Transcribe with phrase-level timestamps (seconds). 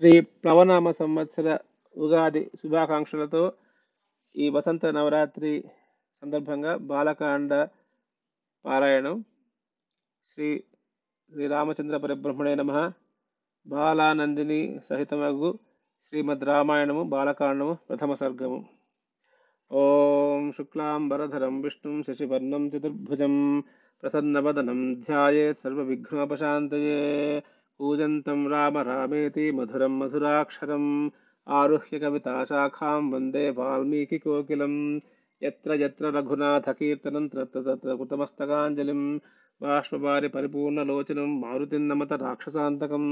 [0.00, 1.58] శ్రీ ప్లవనామ సంవత్సర
[1.96, 3.52] ఉగాది శుభాకాంక్షలతో
[4.36, 5.64] ఈ వసంత నవరాత్రి
[6.22, 7.68] సందర్భంగా బాలకాండ
[8.64, 9.24] పారాయణం.
[10.34, 10.62] శ్రీ
[11.32, 12.92] శ్రీ రామచంద్ర పరిబ్రహ్మణే నమ.
[13.66, 15.58] బాలానందిని సహితమగు
[16.08, 18.64] శ్రీమద్ రామాయణము బాలకాండము ప్రథమ సర్గము.
[19.72, 23.62] ఓం శుక్లాంబరధరం విష్ణుం శశివర్ణం చతుర్భుజం
[24.02, 26.98] ప్రసన్నవదనం ధ్యాయేత్ సర్వవిఘ్నోపశాంతయే.
[27.78, 30.88] कूजन्तं राम रामेति मधुरं मधुराक्षरम्,
[31.48, 34.74] आरुह्य कविताशाखां वंदे वाल्मीकिकोकिलं
[35.42, 39.02] यत्र यत्र रघुनाथकीर्तनं तत्र तत्र कृतमस्तकाञ्जलिं
[39.62, 43.06] बाष्पवारिपरिपूर्णलोचनं मारुतिं नमत राक्षसान्तकं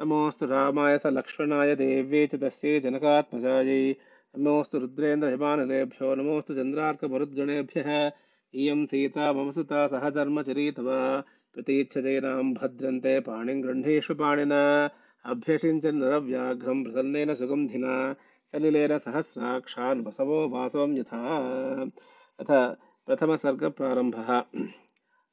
[0.00, 3.82] नमोऽस्तु रामाय स लक्ष्मणाय देव्ये च तस्यै जनकात्मजायै।
[4.38, 7.90] नमोऽस्तु रुद्रेन्द्रहिमानलेभ्यो नमोऽस्तु चन्द्रार्कमरुद्गणेभ्यः
[8.54, 11.00] इयं सीता मम सुता सहधर्मचरीतवा
[11.56, 14.54] ప్రతీచ్ఛతైనాం భద్రంతే పాణిం గృహ్ణేషు పాణిన
[15.24, 17.86] అభ్యసించన్నరవ్యాఘ్రం ప్రసన్నేన సుగంధిన
[18.54, 21.20] సలిలేన సహస్రాక్షాన్ వసవో వాసవం యథా
[22.38, 22.50] అథ
[23.08, 24.16] ప్రథమ సర్గ ప్రారంభ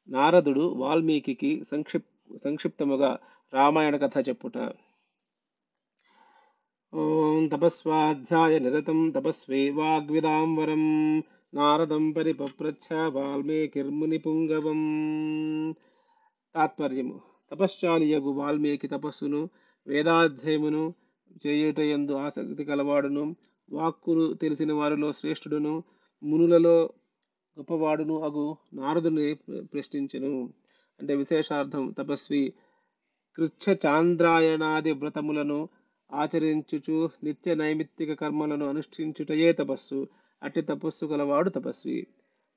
[0.10, 2.10] నారదుడు వాల్మీకి సంక్షిప్
[2.44, 3.12] సంక్షిప్తముగా
[3.54, 4.58] రామాయణ కథ చెప్పుట
[6.94, 10.84] ఓం తపస్వాధ్యాయ నిరతం తపస్వీ వాగ్విదాంబరం
[11.54, 14.82] నారదం పరిపప్రచ్ఛ వాల్మీకిర్ముని పుంగవం
[16.58, 17.22] తాత్పర్యము.
[17.52, 19.50] తపశ్చాలియగు వాల్మీకి తపస్సును
[19.88, 20.94] వేదాధ్యయమును
[21.48, 23.36] చేయుట ఎందు ఆసక్తి కలవాడును
[23.72, 25.84] వాక్కులు తెలిసిన వారిలో శ్రేష్ఠుడును
[26.24, 26.90] మునులలో
[27.60, 30.54] గొప్పవాడును అగు నారదుని ప్రశ్నించను.
[31.00, 32.54] అంటే విశేషార్థం తపస్వి
[33.36, 35.70] కృచ్ఛ చాంద్రాయణాది వ్రతములను
[36.14, 40.08] ఆచరించుచు నిత్య నైమిత్తిక కర్మలను అనుష్ఠించుటయే తపస్సు.
[40.44, 42.08] అట్టి తపస్సు గలవాడు తపస్వి.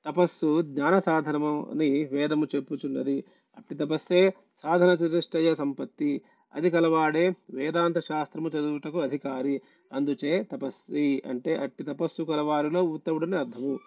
[0.05, 3.23] తపస్సు జ్ఞాన సాధనము అని వేదము చెప్పుచున్నది.
[3.57, 6.21] అట్టి తపస్సే సాధన చతుష్టయ సంపత్తి.
[6.53, 9.61] అది కలవాడే వేదాంత శాస్త్రము చదువుటకు అధికారి.
[9.93, 13.79] అందుచే తపస్వి అంటే అట్టి తపస్సు కలవారిలో ఉత్తముడని అర్థము.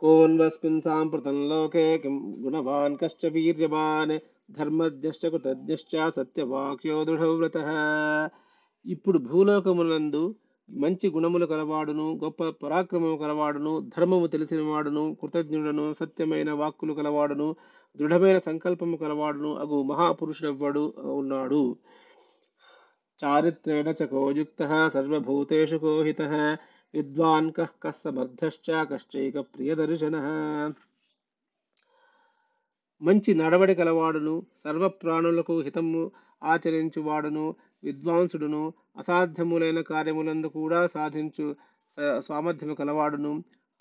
[0.00, 4.18] కోన్వస్మిన్ సాంప్రతం లోకే కిం గుణవాన్ కశ్చ వీర్యవాన్
[4.52, 7.58] ధర్మజ్ఞశ్చ కృతజ్ఞశ్చ సత్యవాక్యో దృఢవ్రత
[8.86, 10.34] ఇప్పుడు భూలోకములందు
[10.68, 17.56] మంచి గుణములు కలవాడును గొప్ప పరాక్రమము కలవాడును ధర్మము తెలిసినవాడును కృతజ్ఞుడను సత్యమైన వాక్కులు కలవాడును
[17.96, 21.62] దృఢమైన సంకల్పము కలవాడును అగు మహాపురుషుడెవ్వడు ఉన్నాడు.
[23.20, 26.22] చారిత్రేణ చ కోయుక్త సర్వభూతేషు కోహిత
[26.94, 30.16] విద్వాన్ కః కः కశ్చైక ప్రియదర్శన.
[33.02, 36.10] మంచి నడవడి కలవాడును సర్వప్రాణులకు హితము
[36.42, 37.44] ఆచరించువాడును
[37.84, 38.62] విద్వాంసుడును
[38.98, 41.46] అసాధ్యములైన కార్యములందు కూడా సాధించు
[42.20, 43.32] సామర్థ్యము కలవాడును.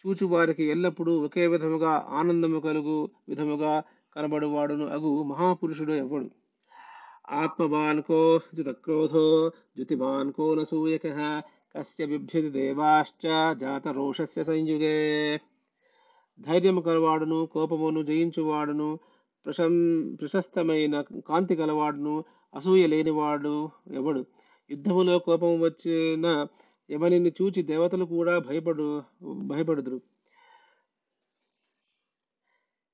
[0.01, 3.73] చూచువారికి ఎల్లప్పుడూ ఒకే విధముగా ఆనందము కలుగు విధముగా
[4.15, 6.27] కనబడువాడును అగు మహాపురుషుడు ఎవడు?
[7.31, 8.19] ఆత్మవాన్ కో
[8.55, 11.07] జితక్రోధో జ్యుతిమాన్ కో నసూయక
[11.75, 14.95] కస్య బిభ్యతి దేవాశ్చ జాత రోషస్య సంయుగే.
[16.39, 18.99] ధైర్యము కలవాడును కోపమును జయించువాడును
[19.45, 19.73] ప్రశం
[20.15, 20.95] ప్రశస్తమైన
[21.27, 22.15] కాంతి కలవాడును
[22.57, 24.21] అసూయ లేనివాడు ఎవడు?
[24.71, 26.47] యుద్ధములో కోపం వచ్చిన
[26.89, 30.01] ఎవరిని చూచి దేవతలు కూడా భయపడు భయపడుదురు.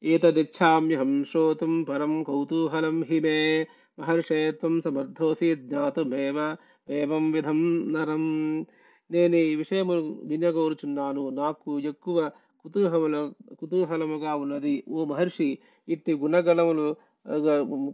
[0.03, 3.67] ఏతదిచ్ఛామ్యహం శ్రోతుం పరం కౌతూహలం హి మే
[3.99, 6.55] మహర్షే త్వం సమర్థోసి జ్ఞాతుమేవ
[6.89, 7.59] ఏవం విధం
[7.93, 8.23] నరం.
[9.11, 11.29] నేను ఈ విషయము వినగోరుచున్నాను.
[11.29, 12.31] నాకు ఎక్కువ
[12.63, 13.15] కుతూహముల
[13.59, 14.83] కుతూహలముగా ఉన్నది.
[14.89, 15.57] ఓ మహర్షి
[15.89, 16.95] ఇట్టి గుణగలములు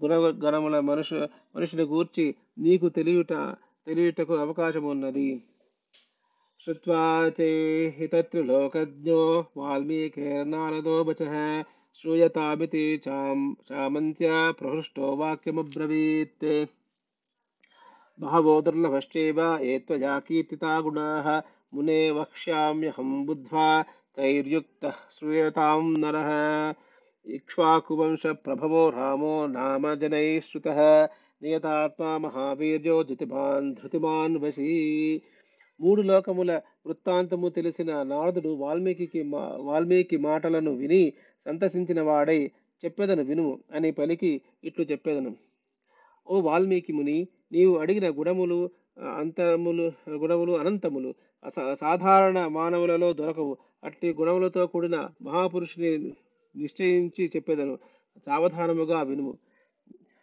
[0.03, 1.19] గుణగణముల మనుషు
[1.55, 2.27] మనుషుని గూర్చి
[2.59, 3.33] నీకు తెలియట
[3.87, 5.29] తెలియటకు అవకాశం ఉన్నది
[6.61, 7.01] శ్రుత్వా
[7.39, 9.23] చేహిత్రిలోకజ్ఞో
[9.57, 11.23] వాల్మీకేర్నారదో వచ
[11.99, 14.29] శ్రూయతామితి చాం చామంత్య
[14.61, 16.49] ప్రహృష్టో వాక్యమబ్రవీత్
[18.19, 21.27] బహవో దుర్లభశ్చైవ ఏ త్వయా కీర్తితా గుణాः
[21.73, 23.69] మునే వక్ష్యామ్యహం బుద్ధ్వా
[24.17, 26.31] తైర్యుక్తः శ్రూయతాం నరः
[27.27, 30.81] ఇక్ష్వాకువంశ ప్రభవో రామో నామ జనైः श्रुतः
[31.43, 34.69] నియతాత్మా మహావీర్యో ధృతిమాన్ ధృతిమాన్ వశీ
[35.81, 36.53] మూడు లోకముల
[36.87, 39.23] వృత్తాంతము తెలిసిన నారదుడు వాల్మీకి
[39.67, 41.03] వాల్మీకి మాటలను విని
[41.47, 42.39] సంతసించిన వాడై
[42.81, 44.31] చెప్పేదను వినుము అని పలికి
[44.65, 45.33] ఇట్లు చెప్పేదను
[46.27, 47.19] ఓ వాల్మీకి ముని
[47.53, 48.59] నీవు అడిగిన గుణములు
[49.15, 49.87] అంతములు
[50.17, 51.11] గుణములు అనంతములు
[51.83, 55.91] సాధారణ మానవులలో దొరకవు అట్టి గుణములతో కూడిన మహాపురుషుని
[56.60, 57.76] నిశ్చయించి చెప్పేదను.
[58.26, 59.34] సావధానముగా వినుము.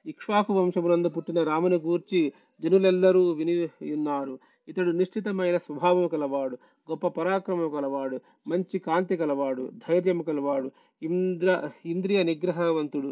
[0.07, 2.21] ఇక్ష్వాకు వంశమునందు పుట్టిన రాముని గూర్చి
[2.61, 3.55] జనులెల్లరూ విని
[3.95, 4.35] ఉన్నారు
[4.69, 6.57] ఇతడు నిశ్చితమైన స్వభావం కలవాడు
[6.91, 8.17] గొప్ప పరాక్రమం కలవాడు
[8.49, 10.69] మంచి కాంతి కలవాడు ధైర్యం కలవాడు
[11.03, 13.11] ఇంద్ర ఇంద్రియ నిగ్రహవంతుడు.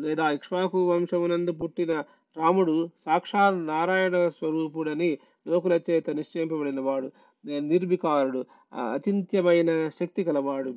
[0.00, 1.92] లేదా ఇక్ష్వాకు వంశమునందు పుట్టిన
[2.36, 5.10] రాముడు సాక్షాత్ నారాయణ స్వరూపుడని
[5.48, 7.10] లోకుల చేత నిశ్చయింపబడినవాడు
[7.44, 10.74] నిర్వికారుడు అచింత్యమైన శక్తి కలవాడు.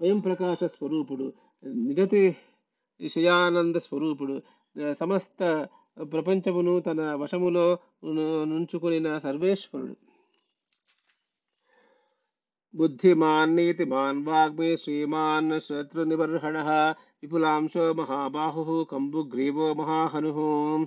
[0.00, 1.32] స్వయం ప్రకాశ స్వరూపుడు
[1.82, 2.36] నిగతి
[3.00, 4.42] విషయానంద స్వరూపుడు
[4.76, 5.68] ఆ, సమస్త
[6.06, 7.78] ప్రపంచమును తన వశములో
[8.08, 9.96] ను- నుంచుకొనిన సర్వేశ్వరుడు
[12.74, 16.58] బుద్ధిమాన్ నీతిమాన్ వాగ్మే శ్రీమాన్ శత్రునిబర్హణ
[17.22, 20.78] విపులాంశో మహాబాహు కంబుగ్రీవో మహాహను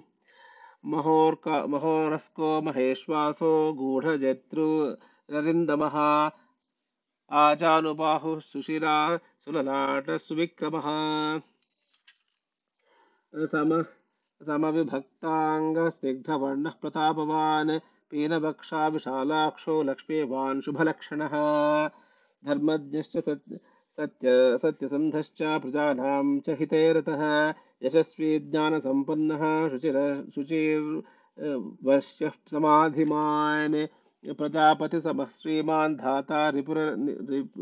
[0.84, 5.84] మహోర్క మహోరస్కో మహేశ్వాసో గూఢజత్రురిందమ
[7.33, 10.83] आजानुबाहुः सुशिरा सुललाटसुविक्रमः
[13.47, 13.85] सम,
[14.47, 17.81] समविभक्ताङ्गस्निग्धवर्णः प्रतापवान्
[18.11, 21.31] पीनवक्षा विशालाक्षो लक्ष्मीवान् शुभलक्षणः।
[22.45, 23.61] धर्मज्ञश्च सत्य
[24.01, 33.87] सत्य, सत्यसन्धश्च प्रजानां च हिते रतः। यशस्वी ज्ञानसम्पन्नः, शुचिर, शुचिर्वश्यः समाधिमान्।
[34.26, 36.76] प्रजापति श्रीमान् धाता रिपुर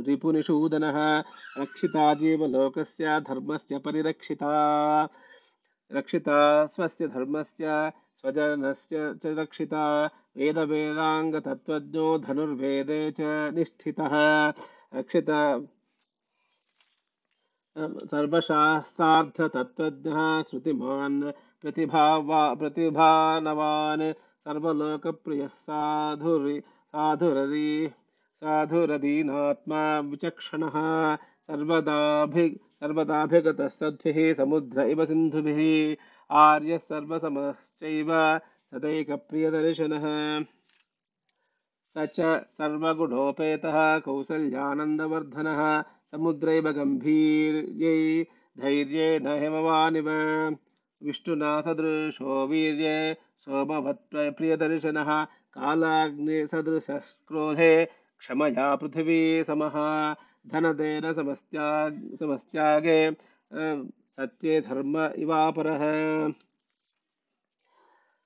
[0.06, 1.25] रिपुनिषूदनः
[1.58, 5.08] रक्षिता जीवलोकस्य धर्मस्य परिरक्षिता।
[5.93, 10.06] रक्षिता स्वस्य धर्मस्य स्वजनस्य च रक्षिता।
[10.37, 13.20] वेद वेदांग तत्वज्ञो धनुर्वेदे च
[13.55, 14.11] निष्ठितः।
[14.94, 15.61] रक्षिता
[17.79, 21.23] सर्वशास्त्रार्थ तत्वज्ञः श्रुतिमान्
[21.62, 24.12] प्रतिभावा प्रतिभानवान्
[24.47, 27.91] सर्वलोकप्रियः साधुरि साधुररि,
[28.35, 30.73] साधुरदीनात्मा विचक्षणः,
[31.17, 35.97] सर्वदाभि सर्वदाभिगतः सद्भिः समुद्र इव सिन्धुभिः,
[36.31, 38.41] आर्यः सर्वसमश्चैव
[38.71, 40.03] सदैकप्रियदर्शनः।
[41.85, 48.27] स च सर्वगुणोपेतः कौसल्यानन्दवर्धनः समुद्रैव गम्भीर्यै
[48.59, 50.09] धैर्येण हिमवानिव।
[51.03, 57.88] विष्णुना सदृशो वीर्ये सोमवत्प्रियदर्शनः कालाग्निसदृशक्रोधे
[58.19, 59.73] क्षमया पृथिवी समः
[60.47, 63.17] धनदेन समस्त्याग समस्त्यागे
[64.17, 66.33] सत्ये धर्म इवापरः।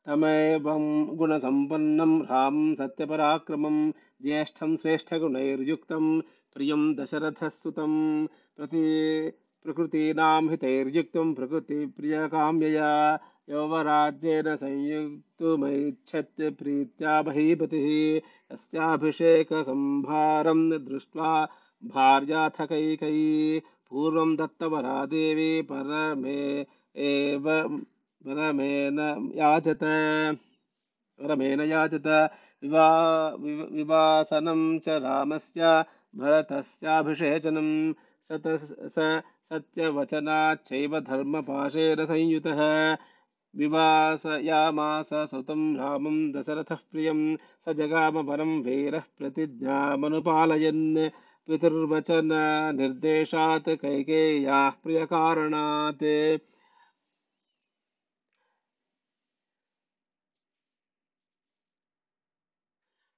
[0.06, 3.92] तमेवं गुणसम्पन्नं रामं सत्यपराक्रमं,
[4.22, 6.22] ज्येष्ठं श्रेष्ठगुणैर्युक्तं,
[6.54, 9.32] प्रियं दशरथः सुतं प्रति,
[9.64, 13.18] प्रकृतीनां हितैर्युक्तं प्रकृतिप्रियकाम्यया
[13.50, 18.20] यौवराज्येन संयुक्तुमैच्छत् प्रीत्या महीपतिः
[18.50, 21.48] तस्याभिषेकसम्भारं दृष्ट्वा
[21.84, 26.66] भार्याथ कैकयी पूर्वं दत्तवरा देवी परमे
[26.96, 27.78] एव,
[28.26, 29.78] परमेन याचत
[31.20, 32.30] परमेन याचत।
[32.62, 33.36] विवा
[33.72, 35.84] विवासनं च रामस्य,
[36.16, 37.92] भरतस्याभिषेचनं।
[38.22, 42.96] स सत्यवचनाच्चैव धर्मपाशेन संयुतः।
[43.58, 47.20] विवासयामास सुतं रामं दशरथः प्रियं
[47.64, 48.52] स जगाम वरं
[49.18, 50.84] प्रतिज्ञामनुपालयन्
[51.48, 52.28] पितुर्वचन
[52.80, 56.04] निर्देशात् कैकेय्याः प्रियकारणात्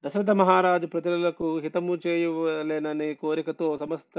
[0.05, 4.17] దశరథ మహారాజు ప్రజలకు హితము చేయలేనని కోరికతో సమస్త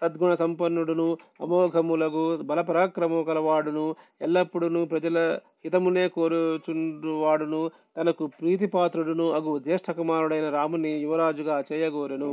[0.00, 1.06] సద్గుణ సంపన్నుడును
[1.40, 3.86] అమోఘములగు బలపరాక్రము కలవాడును
[4.20, 5.18] ఎల్లప్పుడూ ప్రజల
[5.64, 7.62] హితమునే కోరుచుండువాడును
[7.96, 12.32] తనకు ప్రీతిపాత్రుడును అగు జ్యేష్ఠ కుమారుడైన రాముని యువరాజుగా చేయగోరెను.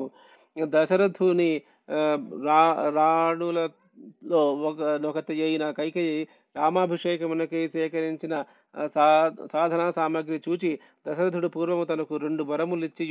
[0.70, 1.51] దశరథుని
[2.46, 6.22] రా రాణులలో ఒక ఒకటి అయిన కైకేయి
[6.55, 8.36] రామాభిషేకమునకై సేకరించిన
[8.96, 9.05] సా
[9.51, 10.72] సాధనా సామగ్రి చూచి
[11.08, 13.05] దశరథుడు పూర్వము తనకు రెండు వరములిచ్చి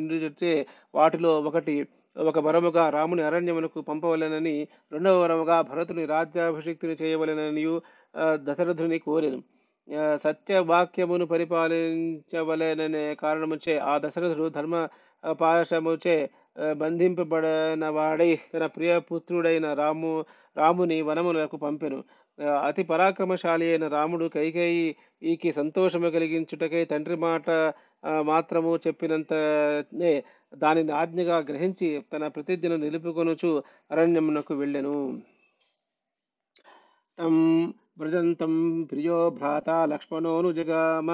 [0.00, 0.52] ఇండ్రిచే
[0.94, 1.74] వాటిలో ఒకటి
[2.16, 4.54] ఒక వరముగా రాముని అరణ్యమునకు పంపవలెనని
[4.92, 7.74] రెండవ వరముగా భరతుని రాజ్యాభిషిక్తిని చేయవలెననియు
[8.46, 9.40] దశరథుని కోరెను.
[10.24, 14.74] సత్యవాక్యమును పరిపాలించవలెననే కారణముచే ఆ దశరథుడు ధర్మ
[15.40, 16.16] పాశముచే
[16.76, 20.12] బంధింపబడిన వాడై తన ప్రియ పుత్రుడైన రాము
[20.56, 21.98] రాముని వనములకు పంపెను.
[22.40, 24.84] అతి పరాక్రమశాలి అయిన రాముడు కైకేయి
[25.22, 27.48] ఈకి సంతోషము కలిగించుటకై తండ్రి మాట
[28.24, 30.12] మాత్రము చెప్పినంతనే
[30.54, 33.50] దానిని ఆజ్ఞగా గ్రహించి తన ప్రతిజ్ఞను నిలుపుకొనుచు
[33.90, 34.96] అరణ్యమునకు వెళ్ళెను.
[37.18, 37.34] తం
[37.98, 38.54] వ్రజంతం
[38.84, 41.08] ప్రియో భ్రాత లక్ష్మణోనుజగామ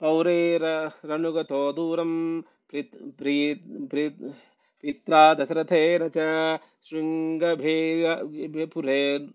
[0.00, 2.40] पौरेरनुगतो दूरं
[4.82, 6.18] पित्रा दशरथेन च
[6.90, 9.28] शृङ्गभेपुरे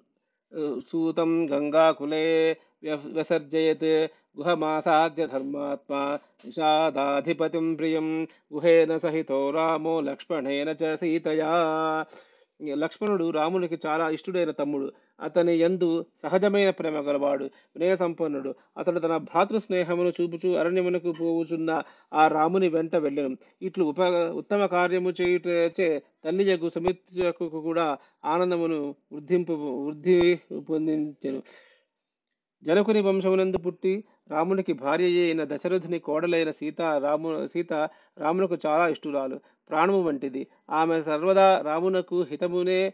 [0.55, 2.51] सूतं गङ्गाकुले
[2.83, 11.51] व्यसर्जयत्। गुहमासाद्य धर्मात्मा निषादाधिपतिं प्रियं। गुहेन सहितो रामो लक्ष्मणेन च सीतया।
[12.72, 14.91] లక్ష్మణుడు రామునికి చాలా ఇష్టుడైన తమ్ముడు.
[15.22, 22.27] అతని యందు సహజమైన ప్రేమ గలవాడు వినయ సంపన్నుడు అతడు తన భ్రాతృ స్నేహమును చూపుచూ అరణ్యమునకు పోవుచున్న ఆ
[22.27, 23.38] రాముని వెంట వెళ్ళెను.
[23.62, 24.00] ఇట్లు ఉప
[24.34, 30.39] ఉత్తమ కార్యము చేయుటచే తల్లి యగు సుమిత్రకు కూడా ఆనందమును వృద్ధింపు వృద్ధి
[30.70, 31.43] పొందించను.
[32.63, 37.74] జనకుని వంశమునందు పుట్టి రామునికి భార్య అయిన దశరథుని కోడలైన సీత రాము సీత
[38.18, 39.39] రామునకు చాలా ఇష్టురాలు.
[39.70, 40.48] ప్రాణము వంటిది.
[40.70, 42.94] ఆమె సర్వదా రామునకు హితమునే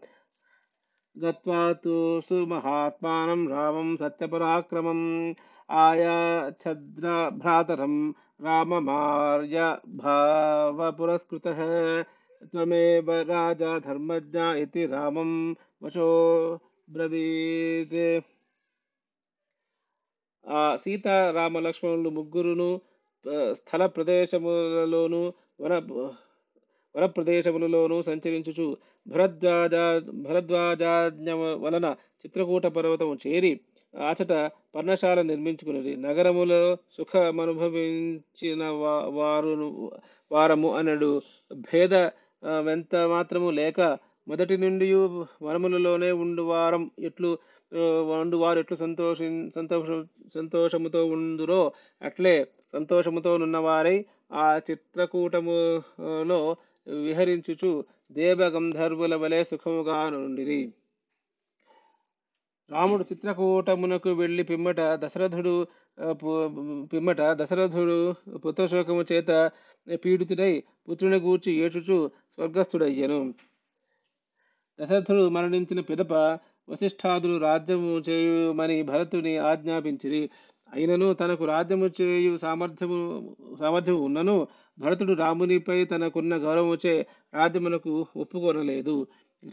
[1.17, 5.33] गत्वा तु सुमहात्मानं रामं सत्यपराक्रमम्
[5.69, 9.58] आयाच्छद्र, भ्रातरं राममार्य
[9.99, 11.61] भावपुरस्कृतः
[12.44, 15.30] त्वमेव राजा धर्मज्ञा इति रामं
[15.82, 16.08] वचो
[16.88, 17.97] ब्रवीत्
[20.47, 21.06] ఆ సీత
[21.37, 22.68] రామ లక్ష్మణులు ముగ్గురును
[23.25, 25.20] ఆ, స్థల ప్రదేశములలోను
[25.61, 25.75] వన
[26.94, 28.66] వన ప్రదేశములలోను సంచరించుచు
[29.06, 29.75] భరద్వాజ
[30.25, 31.28] భరద్వాజాజ్ఞ
[31.64, 31.87] వలన
[32.23, 33.52] చిత్రకూట పర్వతము చేరి
[33.93, 34.33] అచట
[34.75, 35.95] పర్ణశాల నిర్మించుకున్నది.
[35.97, 39.53] నగరములో సుఖమనుభవించిన వా- వారు
[40.31, 41.12] వారము అనడు.
[41.53, 41.93] భేద
[42.59, 43.79] వెంత మాత్రము లేక
[44.27, 44.93] మొదటి నుండి
[45.41, 47.31] వనములలోనే ఉండు వారం ఎట్లు
[47.71, 49.88] ఆ, వండు వారు ఎట్లు సంతోషి సంతోష
[50.33, 51.62] సంతోషముతో ఉందురో
[52.01, 52.35] అట్లే
[52.73, 53.95] సంతోషముతో నున్నవారై
[54.33, 56.39] ఆ చిత్రకూటములో
[56.88, 57.71] విహరించుచు
[58.12, 60.62] దేవగంధర్వుల వలె సుఖముగా నుండిరి
[62.74, 65.53] రాముడు చిత్రకూటమునకు వెళ్ళి పిమ్మట దశరథుడు
[66.94, 67.98] పిమ్మట దశరథుడు
[68.38, 69.32] పుత్రశోకము చేత
[70.03, 70.53] పీడితుడై
[70.89, 71.98] పుత్రుని గూర్చి ఏడ్చుచు
[72.34, 73.20] స్వర్గస్థుడయ్యను.
[74.80, 76.13] దశరథుడు మరణించిన పిదప
[76.70, 80.24] వశిష్ఠాదులు రాజ్యము చేయుమని భరతుని ఆజ్ఞాపించిరి.
[80.74, 83.00] అయినను తనకు రాజ్యము చేయు సామర్థ్యము
[83.60, 84.36] సామర్థ్యము ఉన్నను
[84.80, 86.94] భరతుడు రామునిపై తనకున్న గౌరవముచే
[87.34, 88.96] రాజ్యమునకు ఒప్పుకొనలేదు.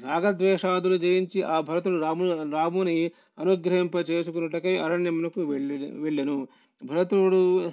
[0.05, 6.49] రాగద్వేషాదులు జయించి ఆ భరతుడు రాము రాముని అనుగ్రహింప చేసుకున్నటకై అరణ్యమునకు వెళ్ళి వెళ్ళెను.
[6.85, 7.71] భరతుడు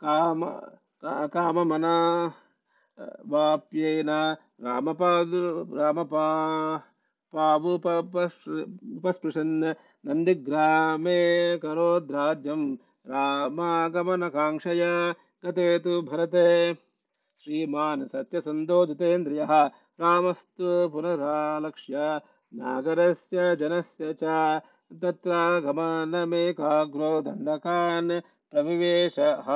[0.00, 0.60] काम
[1.02, 2.32] का, काममना
[3.26, 6.26] वाप्येन रामपादु, रामपा
[7.32, 9.74] पावुपस्पृशन्
[10.08, 12.76] नन्दिग्रामे करोद्राज्यं
[13.10, 15.14] रामागमनकाङ्क्षया
[15.44, 16.76] गते तु भरते।
[17.44, 22.20] श्रीमान् सत्यसन्धो जितेन्द्रियः रामस्तु पुनरालक्ष्य,
[22.54, 24.24] नागरस्य, जनस्य च
[25.02, 29.46] तत्रागमनमेकाग्रो दण्डकान् प्रविवेशः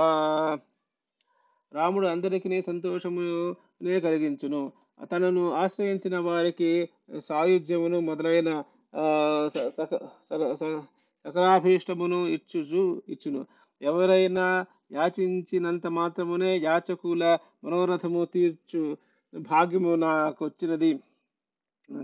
[1.75, 4.73] రాముడు అందరికీ సంతోషమునే కలిగించును.
[5.13, 6.89] తనను ఆశ్రయించిన వారికి
[7.19, 8.63] సాయుధ్యమును మొదలైన
[9.47, 10.07] స- సక-
[11.27, 13.47] సకలాభీష్టమును ఇచ్చుచు ఇచ్చును.
[13.83, 18.97] ఎవరైనా యాచించినంత మాత్రమునే యాచకుల మనోరథము తీర్చు
[19.35, 20.99] భాగ్యము నాకు వచ్చినది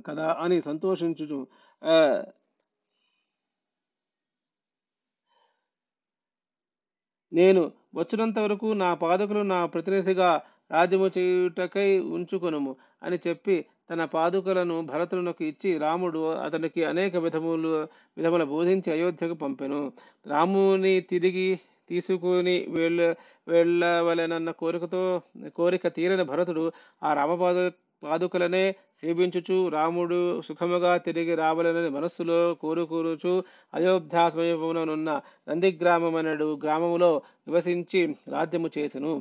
[0.06, 1.46] కదా అని సంతోషించుచు
[7.32, 7.62] నేను
[7.94, 10.30] వచ్చినంత వరకు నా పాదకులు నా ప్రతినిధిగా
[10.70, 13.56] రాజ్యము చేయుటకై ఉంచుకొనుము అని చెప్పి
[13.90, 17.70] తన పాదుకలను భరతునకు ఇచ్చి రాముడు అతనికి అనేక విధములు
[18.16, 19.80] విధముల బోధించి అయోధ్యకు పంపెను.
[20.26, 21.48] రాముని తిరిగి
[21.90, 23.00] తీసుకుని వెళ్ళ
[23.46, 25.02] వెళ్ళవలెనన్న కోరికతో
[25.56, 26.64] కోరిక తీరని భరతుడు
[27.02, 27.58] ఆ రామపాద
[28.02, 28.64] పాదుకలనే
[28.94, 33.32] సేవించుచు రాముడు సుఖముగా తిరిగి రావాలని మనస్సులో కోరుకూరుచు
[33.74, 35.10] అయోధ్యా సమీపంలోనున్న
[35.48, 37.10] నందిగ్రామమనడు గ్రామములో
[37.48, 39.12] నివసించి రాజ్యము చేసెను.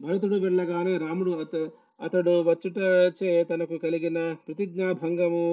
[0.00, 1.56] భరతుడు వెళ్ళగానే రాముడు అత
[2.00, 4.18] అతడు వచ్చుటచే తనకు కలిగిన
[4.48, 5.44] ప్రతిజ్ఞా భంగము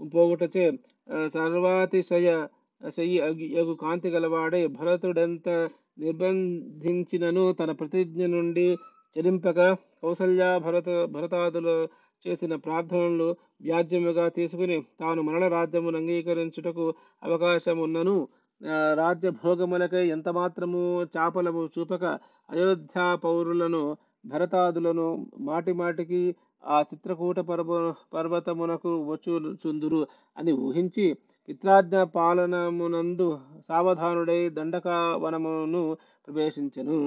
[0.00, 0.64] పోగుటచే
[1.34, 2.28] సర్వాతిశయ
[2.82, 3.18] శయి
[3.82, 5.48] కాంతి గలవాడే భరతుడెంత
[5.98, 8.66] నిర్బంధించినను తన ప్రతిజ్ఞ నుండి
[9.16, 9.60] చెలింపక
[10.02, 11.74] కౌసల్య భరత భరతాదులు
[12.22, 13.28] చేసిన ప్రార్థనలు
[13.62, 16.86] వ్యాజ్యముగా తీసుకుని తాను మరణ రాజ్యమును అంగీకరించుటకు
[17.22, 18.16] అవకాశమున్నను.
[18.94, 20.80] రాజ్య భోగములకై ఎంత మాత్రము
[21.16, 22.04] చాపలము చూపక
[22.48, 23.82] అయోధ్య పౌరులను
[24.26, 25.06] భరతాదులను
[25.40, 26.22] మాటి మాటికి
[26.64, 27.70] ఆ చిత్రకూట పర్వ
[28.14, 30.00] పర్వతమునకు వచ్చుచుందురు
[30.38, 31.06] అని ఊహించి
[31.48, 33.28] పిత్రాజ్ఞ పాలనమునందు
[33.68, 35.82] సావధానుడై దండకావనమును
[36.26, 36.98] ప్రవేశించెను.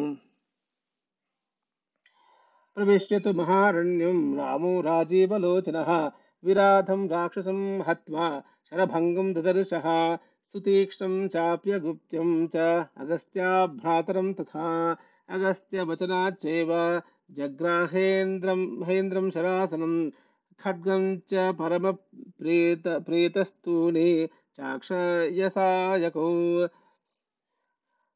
[2.75, 6.11] प्रविश्यतु महारण्यं रामो राजीवलोचनः।
[6.43, 9.85] विराधं राक्षसं हत्वा शरभङ्गं ददर्शः।
[10.47, 12.55] सुतीक्ष्णं चाप्यगुप्त्यं च
[12.97, 14.97] अगस्त्याभ्रातरं तथा
[15.29, 20.09] अगस्त्यवचनाच्चैव जग्राहेन्द्रं महेन्द्रं शरासनं
[20.59, 26.29] खड्गं च परमप्रीत प्रीतस्तूनि चाक्षयसायकौ।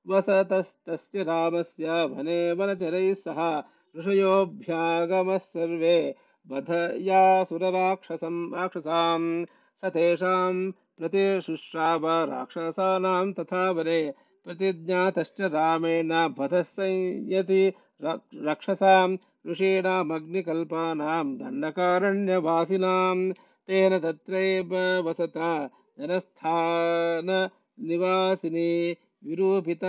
[0.07, 3.63] वसतस्तस्य रामस्य वने वनचरैः सह
[3.97, 6.15] ऋषयोऽभ्यागमः सर्वे
[6.51, 9.45] वधयासुरराक्षसं राक्षसां,
[9.81, 14.13] स तेषां प्रतिशुश्राव राक्षसानां तथा वरे
[14.45, 17.73] प्रतिज्ञातश्च रामेण वधः संयति
[18.03, 23.31] राक्षसां, ऋषीणामग्निकल्पानां दण्डकारण्यवासिनां,
[23.67, 29.85] तेन तत्रैव वसता जनस्थाननिवासिनी విరూపిత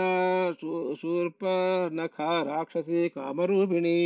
[1.00, 3.96] శూర్పనఖ రాక్షసి కామరూపిణి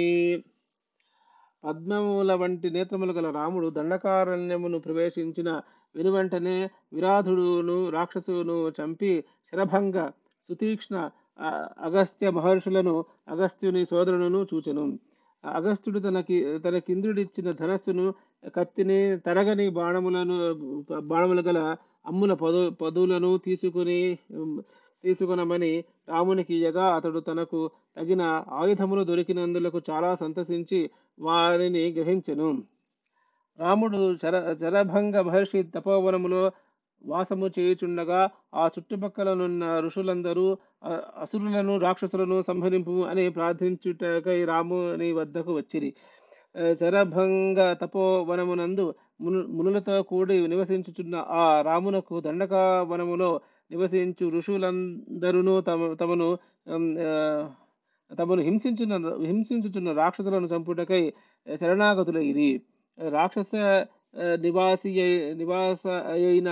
[1.64, 5.50] పద్మముల వంటి నేత్రములు గల రాముడు దండకారణ్యమును ప్రవేశించిన
[5.94, 6.56] వెనువెంటనే
[6.92, 9.12] విరాధుడును రాక్షసును చంపి
[9.52, 9.98] శరభంగ
[10.46, 10.96] సుతీక్ష్ణ
[11.84, 12.94] అగస్త్య మహర్షులను
[13.28, 14.84] అగస్త్యుని సోదరులను చూచెను.
[15.44, 18.04] అగస్త్యుడు తనకి తన కిందుడిచ్చిన ధనస్సును
[18.54, 20.36] కత్తిని తరగని బాణములను
[21.02, 21.58] బాణములు గల
[22.06, 23.98] అమ్ముల పదు పదులను తీసుకుని
[25.04, 25.72] తీసుకునమని
[26.08, 27.60] రామునికి ఇయ్యగా అతడు తనకు
[27.96, 30.80] తగిన ఆయుధములు దొరికినందులకు చాలా సంతసించి
[31.20, 32.48] వారిని గ్రహించెను.
[33.58, 36.42] రాముడు శర శరభంగ మహర్షి తపోవనములో
[37.04, 38.20] వాసము చేయుచుండగా
[38.54, 40.46] ఆ చుట్టుపక్కలనున్న ఋషులందరూ
[41.16, 45.90] అసురులను రాక్షసులను సంహరింపు అని ప్రార్థించుటకై రాముని వద్దకు వచ్చిరి.
[46.80, 48.86] శరభంగ తపోవనమునందు
[49.20, 53.30] మును మునులతో కూడి నివసించుచున్న ఆ రామునకు దండకావనములో వనములో
[53.70, 56.28] నివసించు ఋషులందరూ తమ తమను
[58.10, 58.94] తమను హింసించున్న
[59.28, 61.02] హింసించుచున్న రాక్షసులను చంపుటకై
[61.46, 62.50] శరణాగతులైరి
[62.98, 63.52] రాక్షస
[64.40, 64.90] నివాసి
[65.38, 66.50] నివాస అయిన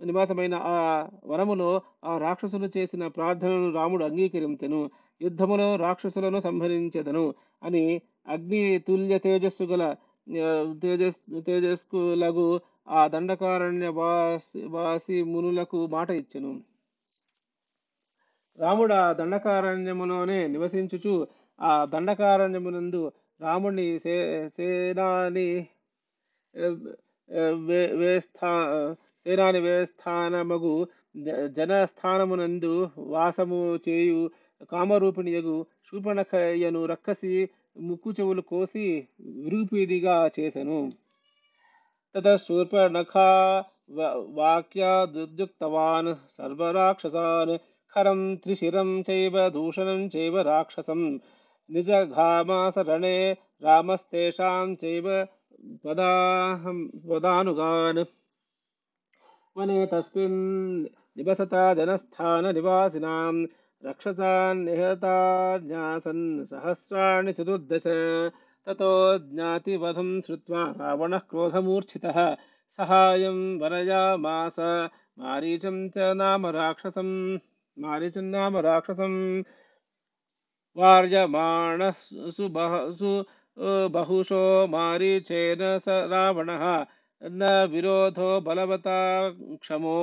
[0.00, 0.76] నివాసమైన ఆ
[1.24, 1.68] వరములో
[2.04, 4.80] ఆ రాక్షసులు చేసిన ప్రార్థనను రాముడు అంగీకరించెను.
[5.20, 7.24] యుద్ధములో రాక్షసులను సంహరించెదను
[7.62, 7.84] అని
[8.26, 9.82] అగ్ని తుల్య తేజస్సు గల
[10.26, 10.48] ఆ,
[10.82, 12.48] తేజస్ తేజస్కులగు
[12.88, 16.52] ఆ దండకారణ్య వాసి వాసి మునులకు మాట ఇచ్చెను.
[18.58, 21.14] రాముడు ఆ దండకారణ్యములోనే నివసించుచు
[21.58, 23.00] ఆ దండకారణ్యమునందు
[23.40, 24.14] రాముడిని సే
[24.56, 25.48] సేనాని
[28.00, 28.50] వేస్థా
[29.26, 30.74] సేనాని వేస్థానమగు
[31.58, 32.72] జనస్థానమునందు
[33.14, 34.20] వాసము చేయు
[34.72, 35.56] కామరూపిణియగు
[35.88, 37.32] శూపణకయ్యను రక్కసి
[37.80, 38.86] ముక్కు చెవులు కోసి
[39.44, 40.78] విరుగుపీడిగా చేసెను.
[42.14, 43.30] तत शूर्पणखा
[44.38, 47.56] वाक्यादुद्युक्तवान् सर्वराक्षसान्
[47.94, 51.02] खरं त्रिशिरं चैव दूषणं चैव राक्षसं
[51.70, 53.16] निजघामासरणे
[53.64, 55.08] रामस्तेषां चैव
[57.06, 58.04] पदानुगान्
[59.56, 60.40] वने तस्मिन्
[61.18, 63.34] निवसता जनस्थाननिवासिनां
[63.82, 67.86] रक्षसान् निहतान्यासन् सहस्राणि चतुर्दश
[68.66, 72.36] ततो ज्ञातिवधं श्रुत्वा रावणः क्रोधमूर्च्छितः।
[72.76, 74.56] सहायं वरयामास।
[75.18, 77.10] मारीचं च नाम राक्षसं।
[77.78, 79.42] मारीचं नाम राक्षसं।
[80.76, 81.92] वार्यमाणः
[82.36, 83.12] सुबहसु
[83.96, 86.86] बहुशो मारीचेन स रावणः।
[87.22, 88.98] न विरोधो बलवता
[89.62, 89.98] क्षमो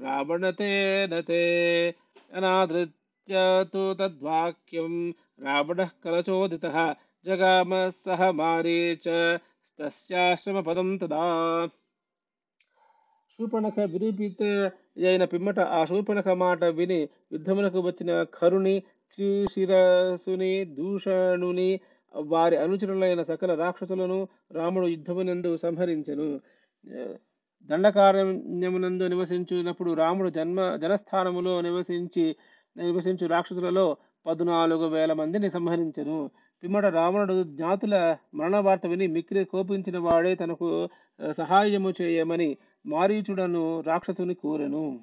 [0.00, 1.42] रावणतेन ते।
[2.34, 5.10] अनादृत्य तु तद्वाक्यं
[5.46, 6.94] रावणः कलचोदितः।
[7.25, 9.07] जगाम सह मारीच
[9.79, 11.25] तस्याश्रमपदं तदा
[13.39, 14.41] శూర్పణఖ విరూపిత
[15.01, 16.97] అయిన పిమ్మట ఆ శూర్పణఖ మాట విని
[17.31, 18.73] యుద్ధమునకు వచ్చిన ఖరుని
[19.11, 21.69] శ్రీశిరసుని దూషణుని
[22.13, 24.19] వారి అనుచరులైన సకల రాక్షసులను
[24.51, 26.27] రాముడు యుద్ధమునందు సంహరించెను
[27.69, 32.25] దండకారణ్యమునందు నివసించినప్పుడు రాముడు జన్మ జనస్థానములో నివసించి
[32.75, 33.87] నివసించు రాక్షసులలో
[34.25, 36.19] పద్నాలుగు వేల మందిని సంహరించెను
[36.64, 40.88] పిమ్మట రావణుడు జ్ఞాతుల మరణ వార్త విని మిక్కిలి కోపించిన వాడే తనకు
[41.30, 45.00] సహాయము చేయమని మారీచుడను రాక్షసుని కోరెను.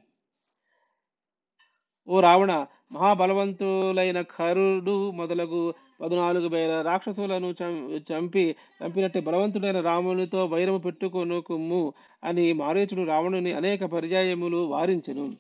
[2.08, 11.94] ఓ రావణ మహాబలవంతులైన కరుడు మొదలగు పద్నాలుగు వేల రాక్షసులను చం- చంపి చంపినట్టు బలవంతుడైన రామునితో వైరము పెట్టుకొనుకుమ్ము
[12.24, 15.38] అని మారీచుడు రావణుని అనేక పర్యాయములు వారించెను.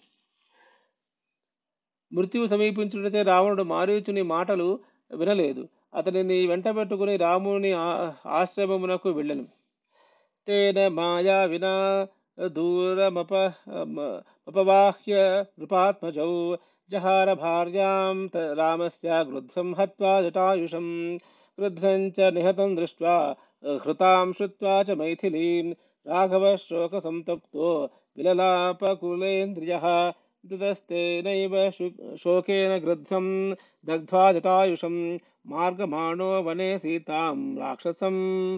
[2.14, 4.80] మృత్యువు సమీపించుడితే రావణుడు మారీచుని మాటలు
[5.18, 5.68] వినలేదు.
[5.94, 7.72] అతనిని వెంటబెట్టుకుని రాముని
[8.40, 9.46] ఆశ్రమమునకు వెళ్ళను.
[10.48, 11.74] తేన మాయా వినా
[12.38, 13.34] దూరమప
[14.48, 15.16] అపవాహ్య
[15.60, 16.32] నృపాత్మజౌ
[16.90, 18.18] జహార భార్యాం
[18.60, 20.88] రామస్య గృధ్రం హత్వా జటాయుషం
[21.58, 23.16] గృధ్రం చ నిహతం దృష్ట్వా
[23.84, 25.68] హృతాం శ్రుత్వా చ మైథిలీం
[26.06, 27.70] రాఘవ శోక సంతప్తో
[28.18, 29.74] విలలాపకులేంద్రియ
[30.46, 31.70] दस्तेनैव
[32.18, 33.54] शोकेन क्रुद्धं
[33.86, 38.58] दग्ध्वा जटायुषं मार्गमाणो वने सीतां राक्षसं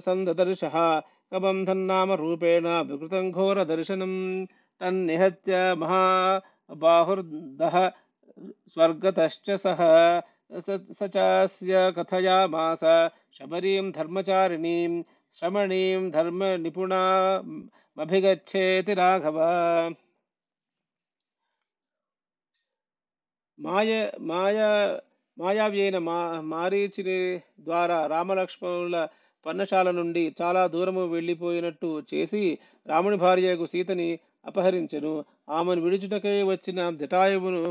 [0.00, 1.00] सन्ददर्शः।
[1.32, 4.44] कबन्धन्नामरूपेण विकृतं घोरदर्शनं
[4.80, 7.90] तन्निहत्य महाबाहुर्दः
[8.68, 9.78] स्वर्गतश्च सः।
[10.60, 12.80] स चास्य कथयामास
[13.38, 15.02] शबरीं धर्मचारिणीं
[15.34, 19.38] श्रमणीं धर्मनिपुणामभिगच्छेति राघव।
[23.58, 24.58] మాయ మాయ
[25.38, 27.18] మాయావ్యైన మా మారీచిని
[27.60, 29.08] ద్వారా రామలక్ష్మణుల
[29.46, 35.24] పర్ణశాల నుండి చాలా దూరము వెళ్ళిపోయినట్టు చేసి రాముని భార్యకు సీతని అపహరించెను.
[35.48, 37.62] ఆమెను విడిచుటకై వచ్చిన జటాయువును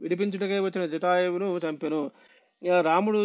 [0.00, 2.00] విడిపించుటకై వచ్చిన జటాయువును చంపెను.
[2.82, 3.22] రాముడు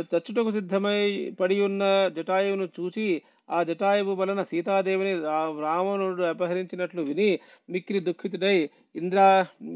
[0.00, 0.98] చచ్చుటకు సిద్ధమై
[1.40, 3.06] పడి ఉన్న జటాయువును చూసి
[3.48, 5.12] ఆ జటాయువు వలన సీతాదేవిని
[5.62, 7.28] రావణుడు అపహరించినట్లు విని
[7.70, 8.56] మిక్కిలి దుఃఖితుడై
[8.96, 9.26] ఇంద్రా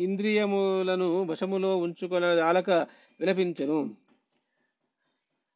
[0.07, 2.71] ఇంద్రియములను వశములో ఉంచుకొనజాలక
[3.21, 3.79] విలపించెను.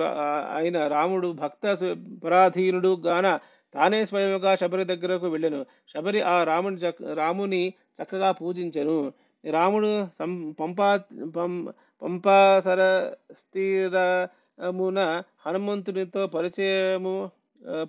[0.55, 1.77] అయిన రాముడు భక్త
[2.23, 3.39] పరాధీనుడు గాన
[3.74, 5.66] తానే స్వయముగా శబరి దగ్గరకు వెళ్ళెను.
[5.94, 7.62] శబరి ఆ రాముని చక్క రాముని
[7.98, 9.12] చక్కగా పూజించెను.
[9.50, 10.96] రాముడు సం పంపా
[11.36, 12.80] పం పంపాసర
[13.38, 17.30] స్థిరమున హనుమంతునితో పరిచయము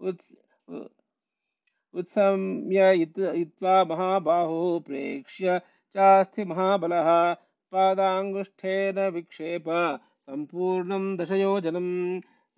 [0.00, 0.43] उत्
[1.94, 5.58] उत्सम्य युत्वा महाबाहो प्रेक्ष्य
[5.94, 7.10] चास्थिमहाबलः
[7.72, 9.64] पादाङ्गुष्ठेन विक्षेप
[10.26, 11.88] सम्पूर्णं दशयोजनं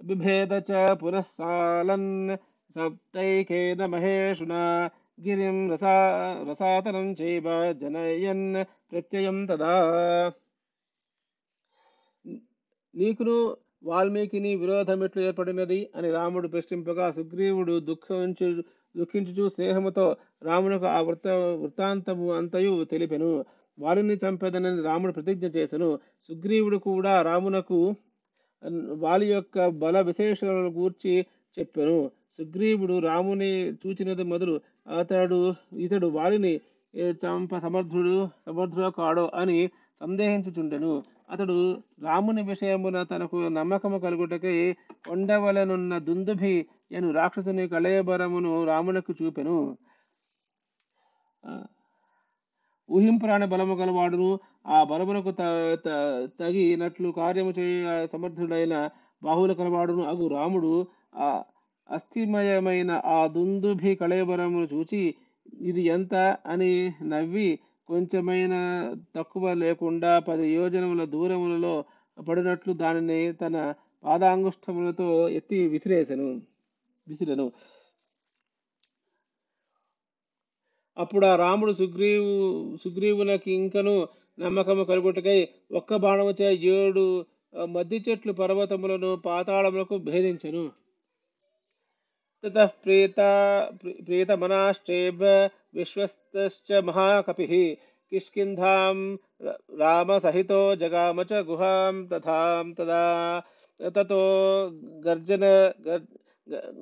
[0.09, 2.37] बिभेद च पुनः सालन्
[2.75, 4.63] सप्तैकेन महेषुना
[5.27, 5.97] गिरिं रसा
[6.51, 7.47] रसातनं चैव
[7.83, 9.75] जनयन् प्रत्ययं तदा।
[13.85, 18.63] వాల్మీకిని విరోధమెట్లు ఏర్పడినది అని రాముడు ప్రశ్నింపగా సుగ్రీవుడు దుఃఖించు
[18.97, 23.45] దుఃఖించుచు స్నేహముతో రామునకు ఆ వృత్త వృత్తాంతము అంతయు తెలిపెను.
[23.79, 25.99] వాలిని చంపేదనని రాముడు ప్రతిజ్ఞ చేసెను.
[26.29, 27.95] సుగ్రీవుడు కూడా రామునకు
[29.05, 31.27] వాలి యొక్క బల విశేషాలను గూర్చి
[31.59, 32.11] చెప్పెను.
[32.39, 34.61] సుగ్రీవుడు రాముని చూచినది మొదలు
[34.99, 36.61] అతడు ఇతడు వారిని
[37.25, 40.93] చంప సమర్థుడు సమర్థుడో కాడో అని సందేహించుచుండెను.
[41.29, 41.57] అతడు
[42.03, 44.57] రాముని విషయమున తనకు నమ్మకము కలుగుటకై
[45.09, 46.55] ఉండవలనున్న దుందుభి
[46.93, 49.57] ఎను రాక్షసుని కళయబరమును రామునకు చూపెను.
[52.89, 54.29] ఊహింపురాని బలము గలవాడును
[54.67, 55.33] ఆ బలమునకు
[56.41, 58.75] తగినట్లు కార్యము చేయ సమర్థుడైన
[59.23, 60.03] బాహువుల కలవాడును.
[60.05, 60.73] అగు రాముడు
[61.17, 61.29] ఆ
[61.89, 65.03] అస్థిమయమైన ఆ దుందుభి కళయబరమును చూచి
[65.71, 66.15] ఇది ఎంత
[66.47, 67.49] అని నవ్వి
[67.89, 68.55] కొంచెమైన
[69.17, 71.75] తక్కువ లేకుండా పది యోజనముల దూరములలో
[72.19, 73.57] పడినట్లు దానిని తన
[74.05, 76.29] పాదాంగుష్టములతో ఎత్తి విసిరేసను
[77.07, 77.47] విసిరను.
[80.97, 82.33] అప్పుడు ఆ రాముడు సుగ్రీవు
[82.85, 83.95] సుగ్రీవునకి ఇంకను
[84.39, 85.39] నమ్మకము కలుగుటకై
[85.73, 87.05] ఒక్క బాణముచే ఏడు
[87.69, 90.65] మద్ది చెట్లు పర్వతములను పాతాళములకు భేదించను.
[92.45, 93.21] తత ప్రీత
[94.07, 95.21] ప్రీతమనాశ్చేవ
[95.77, 97.77] विश्वस्तश्च महाकपिः।
[98.11, 99.17] किष्किन्धां
[99.81, 103.41] रामसहितो जगाम च गुहां तथां तदा,
[103.83, 104.21] ततो
[105.01, 105.43] गर्जन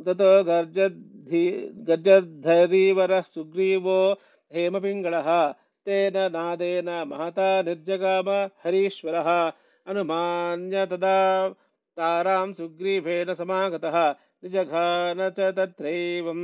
[0.06, 1.44] ततो गर्जद्धि,
[1.88, 4.12] गर्जद्धरीवरः सुग्रीवो
[4.54, 5.52] हेमपिङ्गळः
[5.86, 8.30] तेन नादेन महता निर्जगाम
[8.64, 9.52] हरीश्वरः।
[9.86, 11.48] अनुमान्य तदा
[11.96, 14.10] तारां सुग्रीवेन समागतः।
[14.44, 16.40] निजघान च तत्रैवं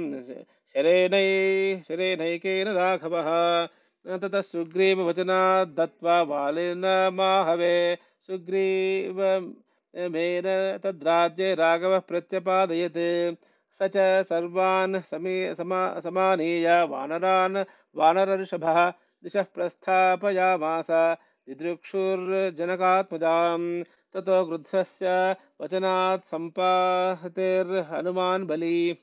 [0.72, 13.34] शरेणै, शरेणैकेन राघवः। ततः सुग्रीववचनात् दत्त्वा बालेन माहवे, सुग्रीवमेन तद्राज्ये राघवः प्रत्यपादयत्।
[13.72, 17.64] स च सर्वान् समे, समा, समानीय वानरान्
[17.96, 21.16] वानरऋषभः दिशः प्रस्थापयामास।
[21.48, 28.98] दिदृक्षुर्जनकात्मजाम्। ततो गृध्रस्य वचनात् सम्पाहतेर्हनुमान् बली।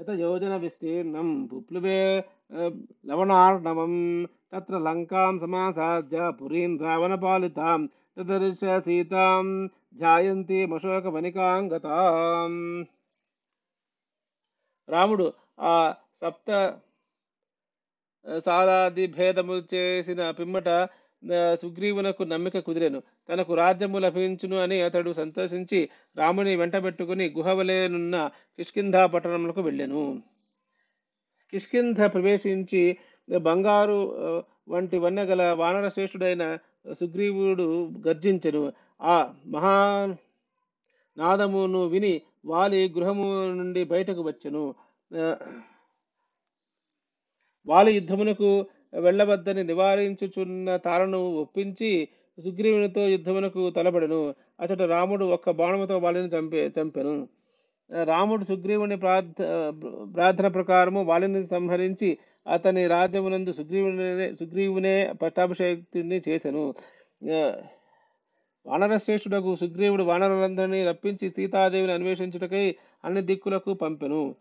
[0.00, 2.00] शतयोजनविस्तीर्णं पुप्लुवे
[3.06, 3.94] लवणार्णवं
[4.52, 7.78] तत्र लङ्कां समासाद्य पुरीं रावणपालितां
[8.16, 9.44] तदृश सीतां
[9.98, 12.52] ధ్యాయంతీమశోకవనికాం గతాం
[14.88, 15.26] రాముడు
[15.60, 15.72] ఆ
[16.20, 16.48] సప్త
[18.44, 20.99] సాలాది భేదము చేసిన పిమ్మట ఆ,
[21.61, 22.99] సుగ్రీవునకు నమ్మిక కుదిరెను.
[23.29, 28.15] తనకు రాజ్యము లభించును అని అతడు సంతోషించి రాముని వెంటబెట్టుకుని గుహవలేనున్న
[28.57, 30.03] కిష్కింధా పట్టణములకు వెళ్ళెను.
[31.51, 32.83] కిష్కింధ ప్రవేశించి
[33.37, 33.99] బంగారు
[34.69, 36.43] వంటి వన్నెగల వానర శ్రేష్ఠుడైన
[36.99, 37.67] సుగ్రీవుడు
[38.07, 38.63] గర్జించెను.
[39.01, 39.75] ఆ మహా
[41.17, 42.13] నాదమును విని
[42.45, 44.63] వాలి గృహము నుండి బయటకు వచ్చెను.
[47.67, 48.51] వాలి యుద్ధమునకు
[48.93, 51.91] వెళ్ళవద్దని నివారించుచున్న తారను ఒప్పించి
[52.37, 57.13] సుగ్రీవునితో యుద్ధమునకు తలబడెను అతడు రాముడు ఒక్క బాణముతో వాళ్ళని చంపే చంపెను.
[58.03, 59.41] రాముడు సుగ్రీవుని ప్రార్థ
[60.15, 66.63] ప్రార్థన ప్రకారము వాళ్ళని సంహరించి అతని రాజ్యమునందు సుగ్రీవునే సుగ్రీవునే పట్టాభిషేక్తుని చేశాను
[68.65, 72.75] వానరశ్రేష్ఠుడకు సుగ్రీవుడు వానరులందరినీ రప్పించి సీతాదేవిని అన్వేషించుటకై
[73.05, 74.35] అన్ని దిక్కులకు పంపెను.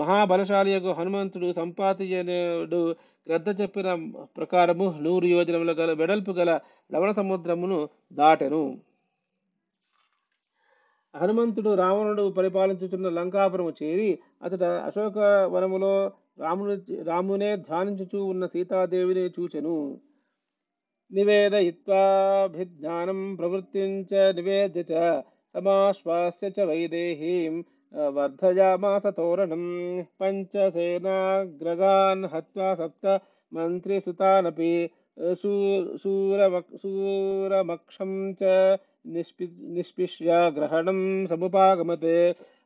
[0.00, 2.80] మహాబలశాలి యొక్క హనుమంతుడు సంపాతిజనుడు
[3.26, 3.88] గ్రద్ద చెప్పిన
[4.36, 6.50] ప్రకారము నూరు యోజనముల గల వెడల్పు గల
[6.92, 7.78] లవణ సముద్రమును
[8.12, 8.62] దాటెను.
[11.14, 14.10] హనుమంతుడు రావణుడు పరిపాలించుచున్న లంకాపురము చేరి
[14.42, 15.18] అతడు అశోక
[15.54, 15.92] వనములో
[16.40, 19.76] రాముని రామునే ధ్యానించుచూ ఉన్న సీతాదేవిని చూచెను.
[21.10, 22.00] నివేదయిత్వాభిజ్ఞానం
[23.36, 24.92] ప్రవృత్తించ నివేద్య చ
[25.54, 27.54] సమాశ్వాస్య చ వైదేహీం
[27.92, 33.06] वर्धयामास वर्धया पञ्चसेनाग्रगान् हत्वा सप्त
[33.54, 34.72] मन्त्रिसुतानपि
[35.20, 38.78] सप्तमन्त्रिसुतानपिक्षं च
[39.14, 42.16] निष्पि निष्पिष्य ग्रहणं समुपागमते।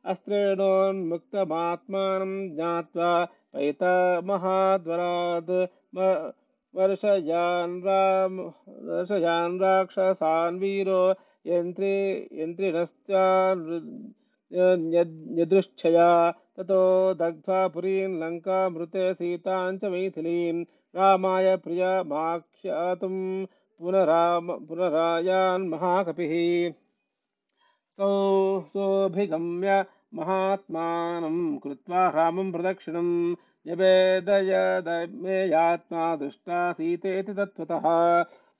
[0.05, 3.11] अस्त्रेणोन्मुक्तमात्मानं ज्ञात्वा
[3.53, 5.51] पैतमहाद्वराद्
[9.61, 11.03] राक्षसान् वीरो
[11.47, 11.95] यन्त्रि
[12.41, 13.61] यन्त्रिणश्चान्
[14.51, 16.07] వీరో యంత్రి యంత్రిణశ్చాన్యదృచ్ఛయా
[16.57, 16.79] తతో
[17.19, 20.57] దగ్ధ్వా పురీం లంకామృతే సీతాం చ మైథిలీం
[20.95, 23.15] రామాయ ప్రియమాఖ్యాతుం
[23.79, 26.33] పునరామ పునరాయాన్ మహాకపిः
[27.99, 28.11] సౌ
[28.71, 29.71] సోభిగమ్య
[30.13, 33.09] మహాత్మానం కృత్వా రామం ప్రదక్షిణం
[33.65, 34.45] నివేదయదమేయాత్మా
[36.15, 37.85] దృష్టా సీతేతి తత్వతః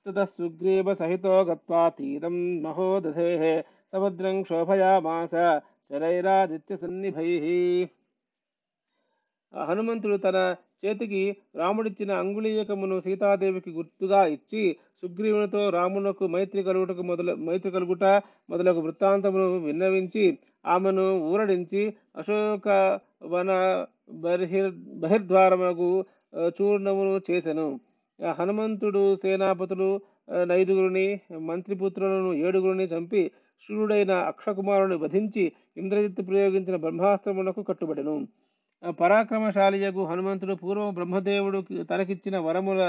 [0.06, 2.36] తతः సుగ్రీవ సహితో గత్వా తీరం
[5.90, 6.26] మహోదధేః
[6.70, 6.76] శరైరాదిత్య
[9.54, 10.38] హనుమంతుడు తన
[10.82, 11.20] చేతికి
[11.54, 14.62] రాముడిచ్చిన అంగుళీయకమును సీతాదేవికి గుర్తుగా ఇచ్చి
[15.02, 18.04] సుగ్రీవునితో రామునకు మైత్రి కలుగుటకు మొదలు మైత్రి కలుగుట
[18.48, 20.24] మొదలగు వృత్తాంతమును విన్నవించి
[20.64, 21.82] ఆమెను ఊరడించి
[22.16, 22.68] అశోక
[23.32, 23.50] వన
[24.22, 24.70] బహిర్
[25.02, 25.88] బహిర్ద్వారముకు
[26.58, 27.66] చూర్ణమును చేసెను.
[28.20, 29.88] హనుమంతుడు సేనాపతులు
[30.50, 31.06] నైదుగురిని
[31.48, 33.22] మంత్రిపుత్రులను ఏడుగురిని చంపి
[33.64, 35.44] శూరుడైన అక్షకుమారుని వధించి
[35.76, 38.14] ఇంద్రజిత్తు ప్రయోగించిన బ్రహ్మాస్త్రమునకు కట్టుబడెను.
[38.82, 41.58] పరాక్రమశాలియకు పరాక్రమశాలియగు హనుమంతుడు పూర్వం బ్రహ్మదేవుడు
[41.90, 42.80] తనకిచ్చిన వరముల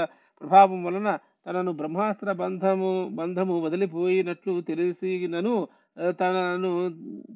[0.42, 1.08] ప్రభావం వలన
[1.46, 5.54] తనను బ్రహ్మాస్త్ర బంధము బంధము వదిలిపోయినట్లు తెలిసినను
[6.20, 6.70] తనను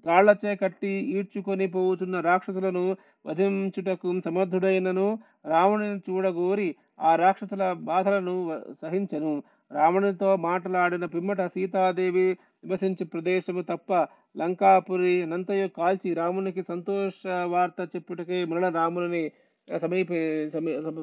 [0.06, 2.84] తాళ్ళచే కట్టి ఈడ్చుకొని పోవుచున్న రాక్షసులను
[3.26, 5.06] వధించుటకు సమర్థుడైనను
[5.46, 6.68] రావణుని చూడగోరి
[7.00, 8.36] ఆ రాక్షసుల బాధలను
[8.82, 9.32] సహించను.
[9.70, 12.28] రావణునితో మాట్లాడిన పిమ్మట సీతాదేవి
[12.64, 13.90] నివసించే ప్రదేశము తప్ప
[14.38, 17.20] లంకాపురి నంతయు కాల్చి రామునికి సంతోష
[17.54, 19.22] వార్త చెప్పుటకే మరల రాముని
[19.68, 20.08] సమీప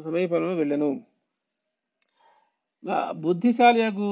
[0.05, 0.89] సమీపంలో వెళ్ళను.
[2.83, 4.09] వెళ్ళెను బుద్ధిశాలియగు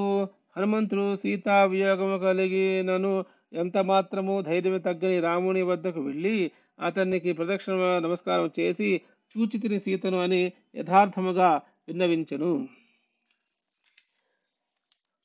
[0.58, 3.14] హనుమంతుడు సీతా వియోగము కలిగినను
[3.54, 6.38] ఎంత మాత్రము ధైర్యం తగ్గని రాముని వద్దకు వెళ్ళి
[6.80, 8.90] అతనికి ప్రదక్షిణ నమస్కారం చేసి
[9.32, 10.42] చూచితిని సీతను అని
[10.76, 11.50] యథార్థముగా
[11.88, 12.52] విన్నవించెను.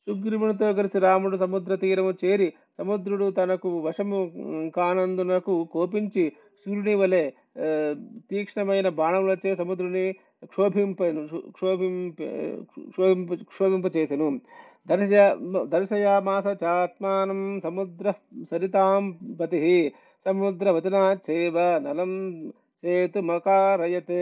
[0.06, 4.20] సుగ్రీవునితో కలిసి రాముడు సముద్ర తీరము చేరి సముద్రుడు తనకు వశము
[4.76, 6.24] కానందునకు కోపించి
[6.62, 7.24] సూర్యుని వలె
[8.30, 10.04] తీక్ష్ణమైన బాణములచే సముద్రుని
[10.52, 10.98] క్షోభింప
[11.56, 12.18] క్షోభింప
[12.92, 14.28] క్షోభింప క్షోభింపచేసెను.
[14.90, 15.18] దర్శయ
[15.74, 18.06] దర్శయామాస చాత్మానం సముద్ర
[18.50, 19.04] సరితాం
[19.40, 19.60] పతి
[20.26, 22.12] సముద్రవచనాచ్చేవ నలం
[22.82, 24.16] సేతుమకారయత్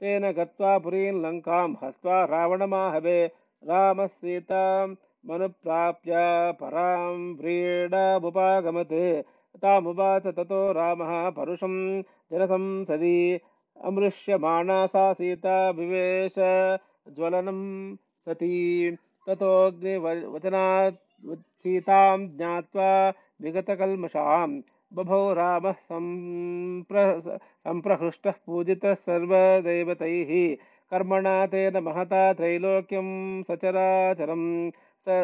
[0.00, 3.20] తేన గత్వా పురీం లంకాం హత్వా రావణమాహవే
[3.62, 4.88] రామసీతాం.
[5.26, 6.12] मनुप्राप्य
[6.60, 9.22] परां व्रीडमुपागमत्।
[9.62, 13.40] तामुवाच ततो रामः परुषं जनसंसदि।
[13.84, 16.34] अमृष्यमाणा सा सीता। विवेश
[17.16, 17.94] ज्वलनं
[18.24, 18.96] सती
[19.28, 20.94] ततोऽग्निवचनात्
[21.36, 23.12] सीतां ज्ञात्वा
[23.42, 24.60] विगतकल्मषां
[24.94, 27.22] बभौ रामः सम्प्र
[27.64, 30.56] सम्प्रहृष्टः पूजितः सर्वदेवतैः।
[30.90, 34.70] कर्मणा तेन महता त्रैलोक्यं सचराचरम्।
[35.07, 35.15] स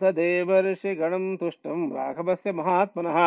[0.00, 3.18] स देवर्षिगणं तुष्टं राघवस्य महात्मनः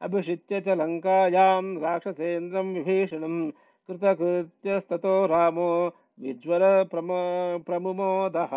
[0.00, 3.36] अभिषिच्य च लङ्कायां राक्षसेन्द्रं विभीषणं
[3.88, 5.70] कृतकृत्यस्ततो रामो
[6.20, 6.62] विज्वल
[6.92, 7.10] प्रम
[7.66, 8.52] प्रमुमोदः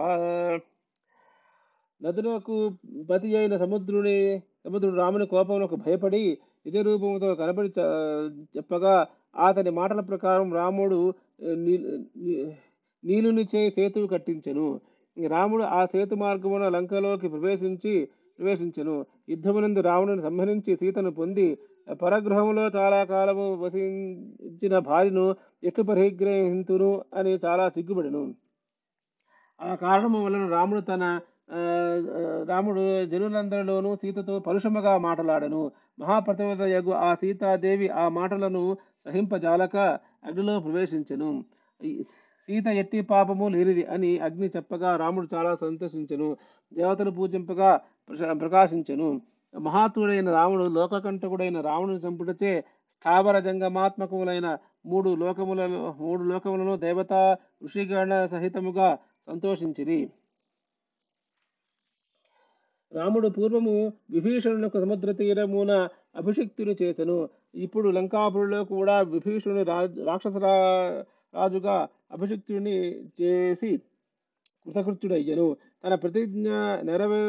[2.01, 2.55] నదులకు
[3.09, 4.17] పతి అయిన సముద్రుని
[4.65, 6.21] సముద్రుడు రాముని కోపములకు భయపడి
[6.65, 7.87] నిజ రూపముతో కనబడి చ-
[8.55, 8.93] చెప్పగా
[9.45, 11.83] అతని మాటల ప్రకారం రాముడు ఆ, నీ-
[12.23, 12.47] నీ-
[13.03, 14.67] నీలునిచే సేతువు కట్టించెను
[15.16, 17.92] రాముడు ఆ సేతు మార్గమున లంకలోకి ప్రవేశించి
[18.38, 18.94] ప్రవేశించెను.
[19.28, 21.46] యుద్ధమునందు రావణుని సంహరించి సీతను పొంది
[22.02, 25.26] పరగ్రహంలో చాలా కాలము వసించిన భార్యను
[25.62, 28.22] ఎక్కు పరిగ్రహింతును అని చాలా సిగ్గుపడెను.
[29.60, 31.04] ఆ కారణము వలన రాముడు తన
[31.50, 31.58] ఆ,
[32.48, 35.62] రాముడు జనులందరిలోనూ సీతతో పరుషముగా మాటలాడను.
[35.98, 38.62] మహాప్రతివత యగు ఆ సీతాదేవి ఆ మాటలను
[39.06, 39.76] సహింపజాలక
[40.24, 41.30] అగ్నిలో ప్రవేశించెను.
[42.46, 46.36] సీత ఎట్టి పాపము లేనిది అని అగ్ని చెప్పగా రాముడు చాలా సంతోషించను
[46.74, 47.80] దేవతలు పూజింపగా
[48.32, 49.20] ప్రకాశించను.
[49.58, 60.10] మహాత్ముడైన రాముడు లోకకంటకుడైన రావణుని చంపుటచే స్థావర జంగమాత్మకములైన మూడు లోకములలో మూడు లోకములను దేవత ఋషిగణ సహితముగా సంతోషించిరి.
[62.92, 67.28] రాముడు పూర్వము విభీషణులకు సముద్ర తీరమున అభిషిక్తుని చేసెను.
[67.54, 71.02] ఇప్పుడు లంకాపురిలో కూడా విభీషణుడు రాజు రాక్షస రా-
[71.34, 72.74] రాజుగా అభిషిక్తుని
[73.20, 73.70] చేసి
[74.64, 75.46] కృతకృత్యుడయ్యను.
[75.84, 76.48] తన ప్రతిజ్ఞ
[76.82, 77.22] నెరవే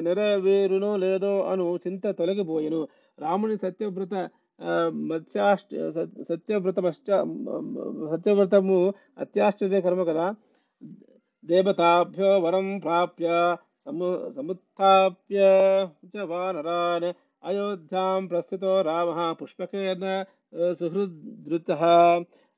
[0.00, 2.80] నెరవేరునో లేదో అను చింత తొలగిపోయెను.
[3.18, 4.14] రాముని సత్యవ్రత
[5.08, 7.08] మత్స్యాష్ట సత్యవ్రత సత్యవ్రతమశ్చ
[8.12, 8.78] సత్యవ్రతము
[9.18, 10.26] అత్యాశ్చర్యకరము కదా.
[11.44, 13.26] దేవతాభ్యో వరం ప్రాప్య
[13.86, 14.06] సము
[14.36, 15.40] సముత్థాప్య
[16.12, 17.08] చ వానరాన్
[17.44, 20.04] అయోధ్యాం ప్రస్థితో రామ పుష్పకేన
[20.58, 21.94] ఆ,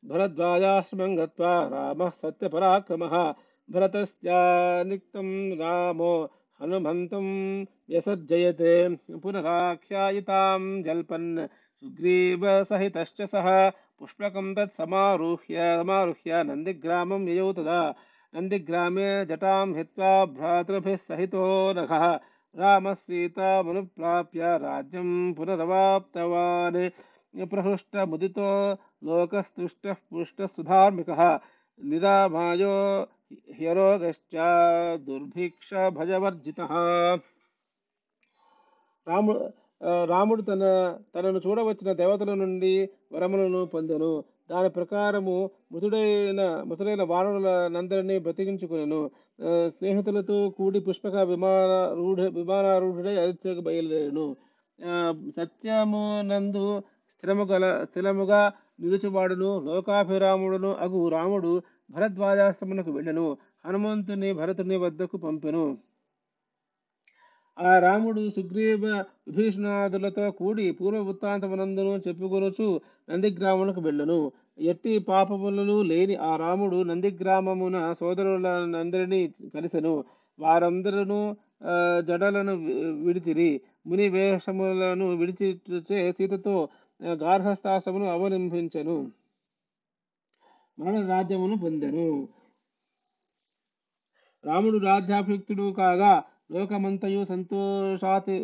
[0.04, 3.34] भरद्वाजाश्रमं गत्वा रामः सत्यपराक्रमः।
[3.70, 6.30] भरतस्यानिक्तं रामो,
[6.62, 17.94] हनुमन्तं व्यसज्जयते पुनराख्यायितां जल्पन् सुग्रीवसहितश्च सः। पुष्पकं तत् समारुह्य समारुह्य नन्दिग्रामं ययौ तदा।
[18.34, 22.20] नन्दिग्रामे जटां हित्वा भ्रातृभिः सहितो नखः।
[22.58, 26.90] रामः सीतामनुप्राप्य राज्यं पुनरवाप्तवान्।
[27.34, 31.38] పునరవాప్తవాన్ ప్రహృష్టముదితో లోకస్తుష్టः పుష్టः निरामायो
[31.80, 32.74] నిరామాయో
[33.58, 34.34] హ్యరోగశ్చ
[35.06, 36.72] దుర్భిక్ష భయవర్జితः
[39.06, 39.42] రాముడు
[40.04, 40.62] రాముడు తన
[41.14, 44.24] తనను చూడవచ్చిన దేవతల నుండి వరములను పొందెను.
[44.50, 45.36] దాని ప్రకారము
[45.72, 49.00] మృతుడైన మృతుడైన వానరులనందరినీ బ్రతికించుకునేను.
[49.68, 54.26] స్నేహితులతో కూడి పుష్పక విమానారూఢ విమానారూఢుడై అయోధ్యకు బయలుదేరాను.
[55.36, 56.66] సత్యమునందు
[57.18, 58.40] స్థిరముగల స్థిరముగా
[58.80, 61.52] నిలుచువాడును లోకాభిరాముడును అగు రాముడు
[61.90, 63.24] భరద్వాజాశ్రమునకు వెళ్ళను
[63.66, 65.64] హనుమంతుని భరతుని వద్దకు పంపెను.
[67.58, 68.82] ఆ రాముడు సుగ్రీవ
[69.28, 72.66] విభీషణాదులతో కూడి పూర్వ వృత్తాంతమునందును చెప్పుకొనుచు
[73.08, 74.18] నందిగ్రామునకు వెళ్ళను.
[74.70, 79.20] ఎట్టి పాపములను లేని ఆ రాముడు నందిగ్రామమున సోదరులందరినీ
[79.56, 79.94] కలిసెను.
[80.38, 81.20] వారందరూ
[82.08, 82.54] జడలను
[83.06, 83.50] విడిచిరి
[83.86, 86.54] ముని వేషములను విడిచిచే సీతతో
[87.02, 89.10] గార్హస్థాశ్రమును అవలంబించెను.
[90.78, 92.28] మరణ రాజ్యమును పొందెను.
[94.44, 96.22] రాముడు రాజ్యాభియుక్తుడు కాగా
[96.52, 98.34] లోకమంతయు సంతోషాతి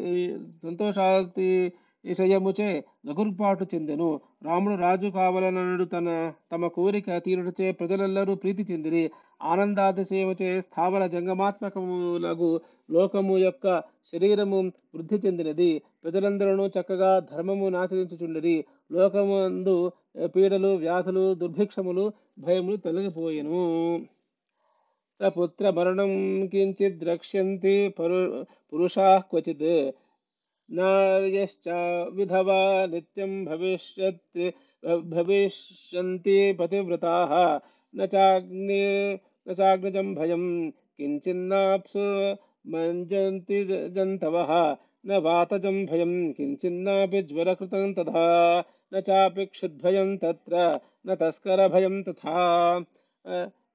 [0.62, 1.72] సంతోషాతి
[2.05, 4.20] విషయముచే లఘుర్పాటు చెందెను.
[4.42, 9.11] రాముడు రాజు కావాలనడు తన తమ కోరిక తీరుటచే ప్రజలెల్లరూ ప్రీతి చెందిరి.
[9.42, 12.61] ఆనందాతిశయముచే స్థావర జంగమాత్మకములగు
[12.91, 13.80] లోకము యొక్క
[14.12, 14.61] శరీరము
[14.95, 15.82] వృద్ధి చెందినది.
[16.05, 18.64] ప్రజలందరూ చక్కగా ధర్మము నాచరించుచుండిరి.
[18.93, 19.93] లోకమందు
[20.37, 24.07] పీడలు వ్యాధులు దుర్భిక్షములు భయములు తొలగిపోయెను.
[25.22, 29.91] సపుత్ర మరణం కించిద్ ద్రక్ష్యంతి పరు పురుషా క్వచిత్
[30.70, 31.70] నార్యశ్చ
[32.12, 34.51] విధవా నిత్యం భవిష్యత్
[34.97, 37.61] భవిష్యంతి పతివ్రతాः.
[37.97, 39.18] న చాగ్ని
[39.49, 40.72] న భయం.
[40.99, 42.37] కించిన్నాప్సు
[42.68, 52.84] मञ्जन्ति जन्तवः। न वातजं भयं, किञ्चिन्नापि ज्वरकृतं तथा। न चापि क्षुद्भयं तत्र, न तस्करभयं तथा।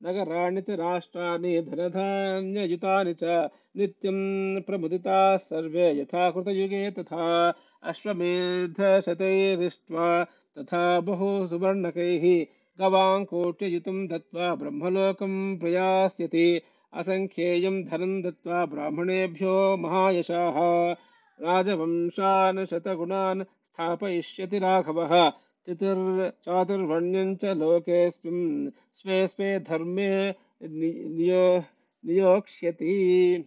[0.04, 10.26] नगराणि च राष्ट्राणि, धनधान्ययुतानि च, नित्यं प्रमुदिताः सर्वे यथा कृतयुगे तथा। अश्वमेधशतैरिष्ट्वा
[10.60, 12.46] तथा बहु सुवर्णकैः
[12.80, 16.62] गवाङ्कोट्ययुतं दत्त्वा ब्रह्मलोकं प्रयास्यति।
[16.94, 20.96] దత్వా బ్రహ్మలోకం दत्त्वा అసంఖ్యేయం ధనం దత్వా బ్రాహ్మణేభ్యో మహాయశాः.
[21.40, 25.32] రాజవంశాన్ శతగుణాన్ స్థాపయిష్యతి రాఘవः.
[25.66, 31.62] చతుర్ చాతుర్వర్ణ్యం చ లోకేస్మిన్ స్వే స్వే ధర్మే నియో
[32.06, 33.46] నియోక్ష్యతి.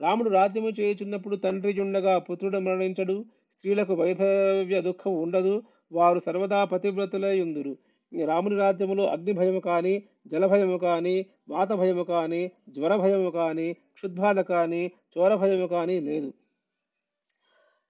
[0.00, 3.24] రాముడు రాజ్యము చేయుచున్నప్పుడు తండ్రి ఉండగా పుత్రుడు మరణించడు.
[3.52, 5.62] స్త్రీలకు వైధవ్య దుఃఖం ఉండదు.
[5.92, 7.76] వారు సర్వదా పతివ్రతులై ఉందురు.
[8.12, 9.94] రాముని రాజ్యములో అగ్ని భయము కానీ
[10.26, 14.82] జలభయము కానీ వాత భయము కానీ జ్వర భయము కానీ క్షుద్బాధ కానీ
[15.18, 16.30] చోర భయము కానీ లేదు.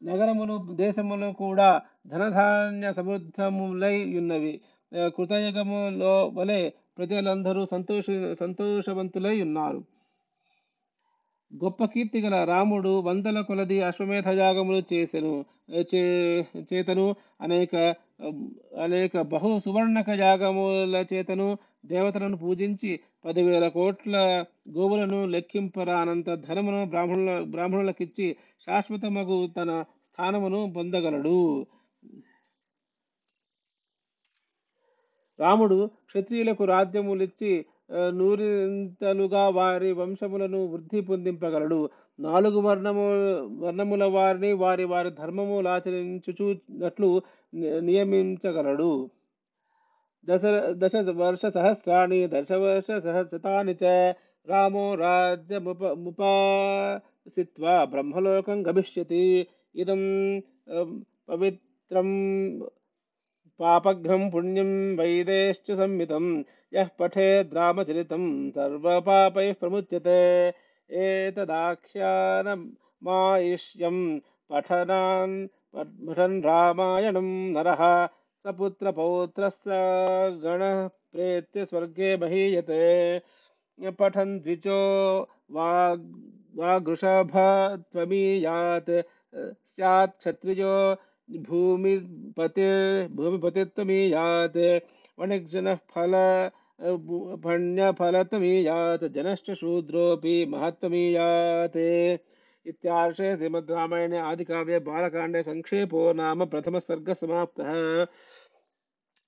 [0.02, 4.60] నగరములు దేశములు కూడా ధనధాన్య సమృద్ధములై ఉన్నవి.
[5.16, 8.06] కృతయుగములో వలె ప్రజలందరూ సంతోష
[8.38, 9.80] సంతోషవంతులై ఉన్నారు.
[11.50, 15.32] గొప్ప కీర్తి గల రాముడు వందల కొలది అశ్వమేధ యాగములు చేసెను
[15.90, 16.02] చే
[16.70, 17.06] చేతను.
[17.40, 17.74] అనేక
[18.82, 21.48] అనేక బహు సువర్ణక యాగముల చేతను
[21.86, 22.92] దేవతలను పూజించి
[23.24, 24.14] పదివేల కోట్ల
[24.76, 28.28] గోవులను లెక్కింపరానంత ధనమును బ్రాహ్మణుల బ్రాహ్మణులకిచ్చి
[28.66, 29.70] శాశ్వతమగు తన
[30.06, 31.38] స్థానమును పొందగలడు.
[35.38, 35.76] రాముడు
[36.08, 37.52] క్షత్రియులకు రాజ్యములిచ్చి
[38.10, 41.88] నూరింతలుగా వారి వంశములను వృద్ధి పొందింపగలడు.
[42.20, 43.06] నాలుగు వర్ణము
[43.64, 47.10] వర్ణముల వారిని వారి వారి ధర్మములు ఆచరించుచున్నట్లు
[47.80, 49.10] నియమించగలడు.
[50.28, 50.42] దశ
[50.82, 53.84] దశ వర్ష సహస్రాణి దశ వర్ష సహస్రతాని చ
[54.48, 57.84] రామో రాజ్యముప ముపాసిత్వా.
[57.84, 59.46] బ్రహ్మలోకం గమిష్యతి.
[59.74, 60.02] ఇదం
[61.28, 62.08] పవిత్రం
[63.60, 66.26] पापघ्नं पुण्यं वैदेश्च संमितं
[66.74, 70.20] यः पठेद्रामचरितं सर्वपापैः प्रमुच्यते।
[70.90, 71.88] एतदाख्यानमायुष्यं
[74.50, 75.34] पठनान्
[75.74, 77.82] पठन रामायणं नरः।
[78.44, 79.70] सपुत्रपौत्रस्य
[80.44, 80.78] गणः
[81.12, 82.84] प्रेत्य स्वर्गे महीयते
[83.98, 84.80] पठन् द्विचो
[85.50, 87.32] वागृषभ
[87.92, 88.90] त्वमीयात्।
[89.34, 90.74] स्यात् क्षत्रियो
[91.38, 92.68] భూమిపతే
[93.42, 94.62] పతిత్వమీయాత్
[95.18, 96.14] వణిజన ఫల
[97.44, 101.82] భణ్యఫలత్వమీయాత్ జనశ్చ శూద్రోపి మహత్వమీయాత్
[102.66, 107.60] ఇత్యార్షే శ్రీమద్ రామాయణ ఆది కావ్య బాలకాండే సంక్షేపో నామ ప్రథమ సర్గ సమాప్త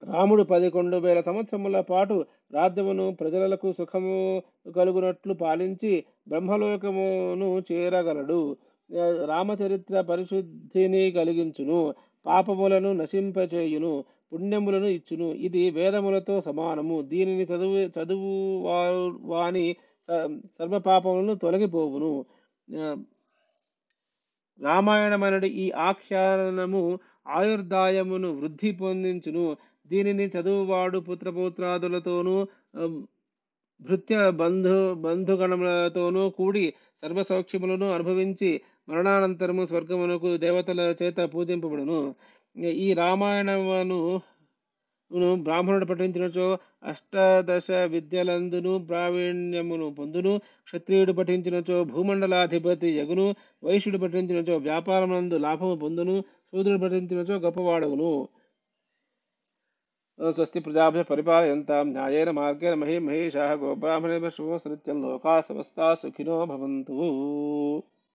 [0.02, 2.14] రాముడు పదకొండు వేల సంవత్సరముల పాటు
[2.54, 4.16] రాజ్యమును ప్రజలకు సుఖము
[4.76, 5.92] కలుగునట్లు పాలించి
[6.28, 8.40] బ్రహ్మలోకమును చేరగలడు.
[9.26, 11.94] రామచరిత్ర పరిశుద్ధిని కలిగించును
[12.26, 15.24] పాపములను నశింపచేయును పుణ్యములను ఇచ్చును.
[15.24, 17.02] ఇది వేదములతో సమానము.
[17.02, 18.62] దీనిని చదువు చదువు
[19.20, 19.76] వాని
[20.08, 22.24] సర్వపాపములను సర్వ పాపములను తొలగిపోవును.
[22.76, 22.96] ఆ,
[24.62, 29.56] రామాయణమనడి ఈ ఆఖ్యానము ఆయుర్దాయమును వృద్ధి పొందించును.
[29.86, 32.46] దీనిని చదువువాడు పుత్రపౌత్రాదులతోనూ
[33.80, 36.72] భృత్య బంధు బంధుగణములతోనూ కూడి
[37.02, 37.22] సర్వ
[37.94, 42.14] అనుభవించి మరణానంతరము స్వర్గమునకు దేవతల చేత పూజింపబడును.
[42.56, 44.20] ఈ రామాయణమును
[45.34, 50.38] బ్రాహ్మణుడు పఠించినచో అష్టాదశ విద్యలందును ప్రావీణ్యమును పొందును.
[50.38, 53.34] క్షత్రియుడు పఠించినచో భూమండలాధిపతి యగును.
[53.64, 56.20] వైశ్యుడు పఠించినచో వ్యాపారమునందు లాభము పొందును.
[56.20, 58.28] శూద్రుడు పఠించినచో గొప్పవాడగును.
[60.30, 61.92] స్వస్తి ప్రజాభ్య పరిపాలయంతాం.
[61.92, 67.82] న్యాయేన మార్గేణ మహీ మహేషాः గోబ్రాహ్మణేభ్య శుభమస్తు నిత్యం లోకాः సుఖినో భవంతు.